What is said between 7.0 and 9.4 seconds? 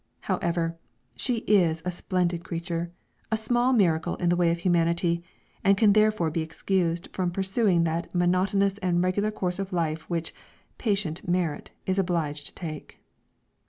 from pursuing that monotonous and regular